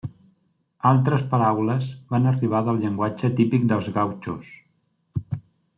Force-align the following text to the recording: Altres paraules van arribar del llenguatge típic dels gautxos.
Altres 0.91 1.25
paraules 1.33 1.91
van 2.15 2.25
arribar 2.31 2.61
del 2.69 2.81
llenguatge 2.85 3.33
típic 3.41 3.69
dels 3.75 3.91
gautxos. 3.99 4.53